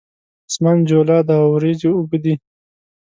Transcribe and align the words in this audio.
اسمان 0.49 0.77
جولا 0.89 1.17
دی 1.27 1.37
اوریځې 1.49 1.89
اوبدي 1.95 2.33